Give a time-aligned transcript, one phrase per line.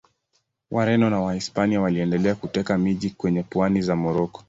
[0.71, 4.39] Wareno wa Wahispania waliendelea kuteka miji kwenye pwani za Moroko.